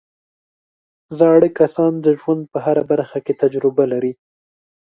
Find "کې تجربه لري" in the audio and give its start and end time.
3.25-4.13